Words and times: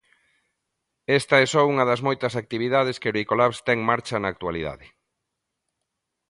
Esta 1.19 1.35
é 1.45 1.45
só 1.53 1.61
unha 1.71 1.85
das 1.89 2.03
moitas 2.07 2.33
actividades 2.41 2.99
que 3.01 3.13
Bricolabs 3.15 3.59
ten 3.67 3.79
marcha 3.89 4.15
na 4.19 4.29
actualidade. 4.33 4.87